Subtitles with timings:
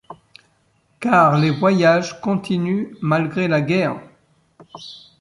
[0.99, 3.99] Car les voyages continuent malgré la guerre.